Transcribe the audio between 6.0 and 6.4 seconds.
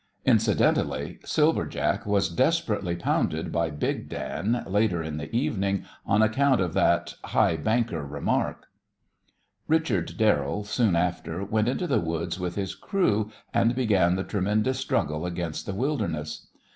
on